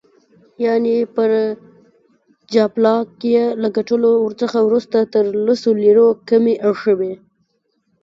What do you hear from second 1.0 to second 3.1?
پر جاپلاک